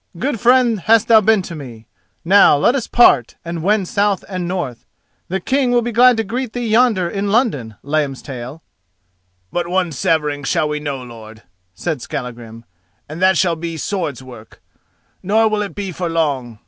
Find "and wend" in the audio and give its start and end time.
3.45-3.87